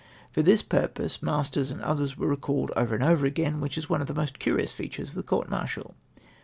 [0.31, 4.01] For this purpose masters and others were recalled over and over again— which is one
[4.01, 5.93] of tlie most curious features of the court martial